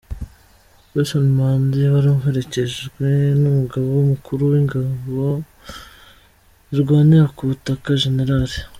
Wilson 0.91 1.25
Mbadi, 1.35 1.81
wari 1.93 2.09
uherekejwe 2.17 3.07
n’umugaba 3.41 3.89
mukuru 4.11 4.41
w’ingabo 4.51 5.25
zirwanira 6.73 7.25
ku 7.35 7.41
butaka, 7.49 7.89
Gen. 8.01 8.17